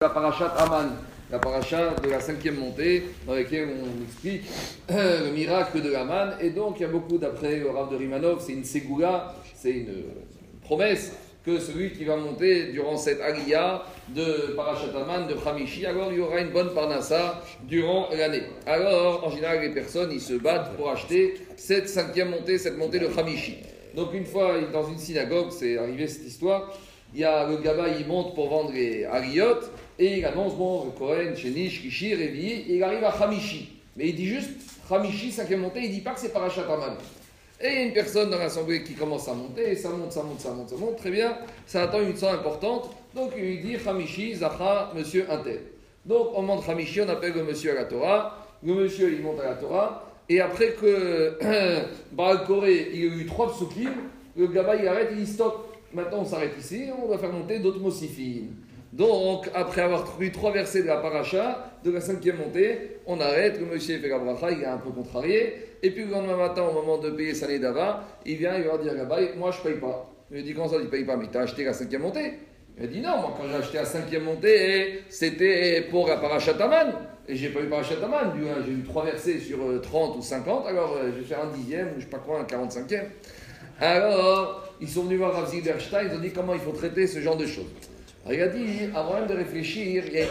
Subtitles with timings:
[0.00, 0.90] la parachat Aman,
[1.28, 4.42] la paracha de la cinquième montée, dans laquelle on explique
[4.88, 6.34] le miracle de Aman.
[6.40, 9.72] Et donc, il y a beaucoup, d'après le Rav de Rimanov, c'est une ségoula, c'est
[9.72, 10.04] une
[10.62, 11.14] promesse
[11.44, 16.18] que celui qui va monter durant cette aliyah de parachat Aman, de Hamishi, alors il
[16.18, 18.44] y aura une bonne parnassa durant l'année.
[18.66, 23.00] Alors, en général, les personnes, ils se battent pour acheter cette cinquième montée, cette montée
[23.00, 23.56] de Hamishi.
[23.96, 26.72] Donc, une fois, dans une synagogue, c'est arrivé cette histoire,
[27.14, 29.60] il y a le gaba, il monte pour vendre les aliyot,
[29.98, 33.70] et il annonce, bon, le Kohen, Shenish, Kishi, Révi, il arrive à Hamishi.
[33.96, 34.50] Mais il dit juste
[34.90, 36.96] Hamishi, cinquième montée, il dit pas que c'est Parashat Aman.
[37.60, 40.50] Et une personne dans l'assemblée qui commence à monter, et ça monte, ça monte, ça
[40.50, 44.36] monte, ça monte, très bien, ça attend une somme importante, donc il lui dit Hamishi,
[44.36, 45.62] Zacha, monsieur Intel.
[46.04, 49.40] Donc on monte Hamishi, on appelle le monsieur à la Torah, le monsieur il monte
[49.40, 51.38] à la Torah, et après que
[52.12, 53.92] Baal Koré, il a eu trois psukim,
[54.36, 57.58] le gaba il arrête, il dit stop, maintenant on s'arrête ici, on va faire monter
[57.58, 58.54] d'autres mosifines.
[58.92, 63.60] Donc, après avoir trouvé trois versets de la paracha, de la cinquième montée, on arrête,
[63.60, 66.62] le monsieur fait la bracha, il est un peu contrarié, et puis le lendemain matin,
[66.62, 69.78] au moment de payer sa d'ava, il vient, il va dire là-bas, moi je paye
[69.78, 70.10] pas.
[70.30, 71.16] Il lui dit, comment ça, tu paye pas?
[71.16, 72.34] Mais tu as acheté la cinquième montée
[72.80, 76.92] Il dit, non, moi quand j'ai acheté la cinquième montée, c'était pour la paracha Taman.
[77.28, 78.32] Et j'ai pas eu paracha Taman,
[78.64, 81.98] j'ai eu trois versets sur 30 ou 50, alors je vais faire un dixième, ou
[81.98, 83.02] je sais pas quoi, un 45e.
[83.80, 87.20] Alors, ils sont venus voir Rav Zilberstein, ils ont dit comment il faut traiter ce
[87.20, 87.66] genre de choses.
[88.24, 90.26] Alors, il a dit, avant même de réfléchir, il y a,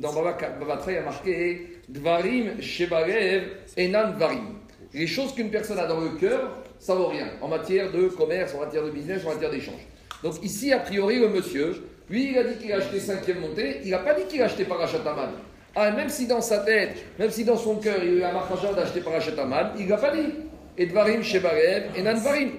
[0.00, 3.44] dans Baba Batra, il a marqué Dvarim Shebarev
[3.76, 4.56] Enan Dvarim.
[4.92, 8.54] Les choses qu'une personne a dans le cœur, ça vaut rien, en matière de commerce,
[8.54, 9.86] en matière de business, en matière d'échange.
[10.22, 13.80] Donc ici, a priori, le monsieur, lui, il a dit qu'il a acheté cinquième montée,
[13.84, 15.30] il n'a pas dit qu'il a acheté Parachataman.
[15.76, 18.32] Ah, même si dans sa tête, même si dans son cœur, il a eu un
[18.32, 20.32] marchand d'acheter Parachataman, il n'a pas dit.
[20.76, 22.50] Et Dvarim Shebarev Enan Dvarim.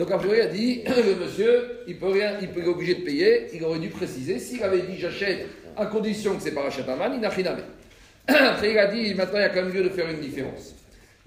[0.00, 2.94] Donc, a priori, il a dit le monsieur, il peut rien, il peut être obligé
[2.94, 3.48] de payer.
[3.52, 4.38] Il aurait dû préciser.
[4.38, 7.68] S'il avait dit j'achète à condition que c'est pas Aman, il n'a rien à mettre.
[8.26, 10.74] Après, il a dit maintenant, il y a quand même lieu de faire une différence.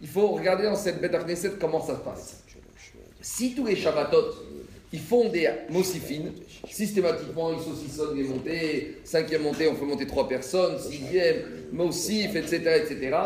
[0.01, 2.44] Il faut regarder dans cette bête Knesset comment ça se passe.
[3.22, 4.34] Si tous les Shabbatot,
[4.91, 6.31] ils font des mosifines,
[6.67, 12.81] systématiquement, ils saucissonnent les montées, cinquième montée, on fait monter trois personnes, sixième, mosif, etc.,
[12.84, 13.17] etc.,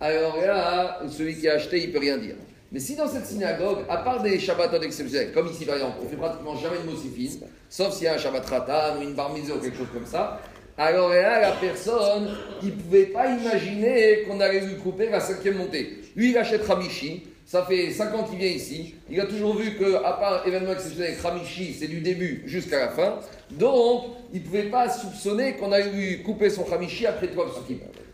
[0.00, 2.34] alors là, celui qui a acheté, il peut rien dire.
[2.72, 6.08] Mais si dans cette synagogue, à part des Shabbatot exceptionnels, comme ici par exemple, on
[6.08, 9.32] fait pratiquement jamais de mosifine, sauf s'il y a un Shabbat Ratan ou une bar
[9.32, 10.40] ou quelque chose comme ça,
[10.78, 15.56] alors là, la personne, il ne pouvait pas imaginer qu'on allait lui couper la cinquième
[15.56, 16.00] montée.
[16.16, 19.76] Lui, il achète Ramichi, ça fait 5 ans qu'il vient ici, il a toujours vu
[19.76, 23.20] que, à part événement exceptionnel Ramichi, c'est du début jusqu'à la fin,
[23.52, 27.46] donc il ne pouvait pas soupçonner qu'on allait lui couper son Ramichi après trois.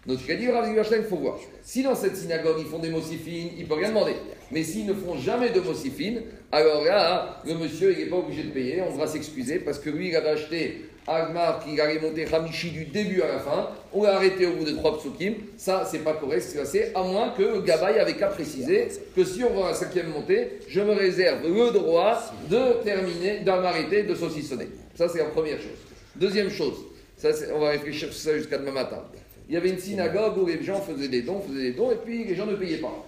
[0.07, 1.39] Donc il a dit, Rav il faut voir.
[1.63, 4.15] Si dans cette synagogue ils font des mossifines, il ne peut rien demander.
[4.51, 8.43] Mais s'ils ne font jamais de mossifines, alors là, le monsieur, il n'est pas obligé
[8.43, 12.25] de payer, on va s'excuser parce que lui, il avait acheté Agmar qui allait monter
[12.25, 15.85] Ramichi du début à la fin, on l'a arrêté au bout de trois psukim, ça
[15.89, 19.43] c'est pas correct, c'est assez, à moins que le Gabaï avait qu'à préciser que si
[19.43, 24.15] on va à la cinquième montée, je me réserve le droit de terminer, d'arrêter de
[24.15, 24.69] saucissonner.
[24.95, 25.79] Ça c'est la première chose.
[26.15, 26.75] Deuxième chose,
[27.17, 29.03] ça, on va réfléchir sur ça jusqu'à demain matin
[29.49, 31.97] il y avait une synagogue où les gens faisaient des dons, faisaient des dons, et
[31.97, 33.05] puis les gens ne payaient pas.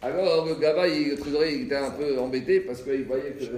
[0.00, 3.50] Alors le gaba, le trésorier, il était un peu embêté parce qu'il voyait qu'il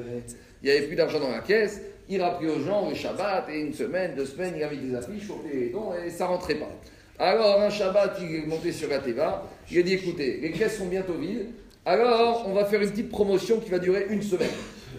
[0.63, 1.81] n'y avait plus d'argent dans la caisse.
[2.09, 4.95] Il rappelait aux gens le Shabbat, et une semaine, deux semaines, il a mis des
[4.95, 6.71] affiches pour payer les dons, et ça rentrait pas.
[7.19, 10.79] Alors un Shabbat, il est monté sur la Teva, il a dit écoutez, les caisses
[10.79, 11.49] sont bientôt vides,
[11.85, 14.49] alors on va faire une petite promotion qui va durer une semaine.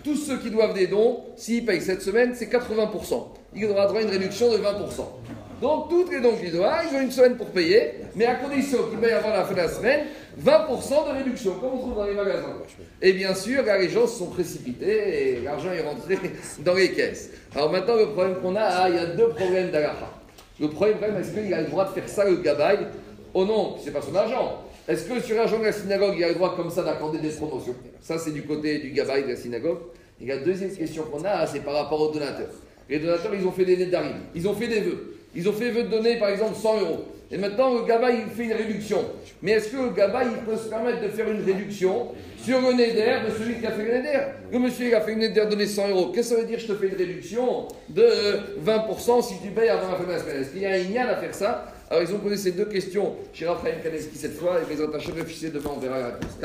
[0.03, 3.27] Tous ceux qui doivent des dons, s'ils payent cette semaine, c'est 80%.
[3.55, 4.61] Il aura droit à une réduction de 20%.
[5.61, 8.79] Donc, toutes les dons qu'ils doivent, ils ont une semaine pour payer, mais à condition
[8.89, 10.05] qu'ils payent avant la fin de la semaine
[10.43, 12.55] 20% de réduction, comme on trouve dans les magasins.
[13.01, 16.17] Et bien sûr, les gens se sont précipités et l'argent est rentré
[16.65, 17.29] dans les caisses.
[17.53, 20.09] Alors maintenant, le problème qu'on a, ah, il y a deux problèmes d'Alaha.
[20.59, 22.79] Le premier problème, est-ce qu'il a le droit de faire ça, le gabaï
[23.33, 24.63] Oh non, c'est pas son argent.
[24.87, 27.29] Est-ce que sur l'argent de la synagogue, il a le droit comme ça d'accorder des
[27.29, 27.75] promotions?
[28.01, 29.77] Ça, c'est du côté du gabaï de la synagogue.
[30.19, 32.49] Et la deuxième question qu'on a, c'est par rapport aux donateurs.
[32.89, 35.17] Les donateurs, ils ont fait des d'arrivée, ils ont fait des vœux.
[35.35, 37.05] Ils ont fait vœu de donner, par exemple, 100 euros.
[37.33, 39.05] Et maintenant, le GABA, il fait une réduction.
[39.41, 42.09] Mais est-ce que le GABA, il peut se permettre de faire une réduction
[42.43, 44.19] sur le neder de celui qui a fait le neder?
[44.51, 46.11] Le monsieur, il a fait le neder donner 100 euros.
[46.13, 48.05] Qu'est-ce que ça veut dire Je te fais une réduction de
[48.65, 50.41] 20% si tu payes avant la fin de la semaine?
[50.41, 51.73] Est-ce qu'il y a un ignan à faire ça?
[51.89, 55.11] Alors, ils ont posé ces deux questions chez Raphaël Kaneski cette fois, et les attachés
[55.13, 56.37] réfléchissez demain, on verra la réponse.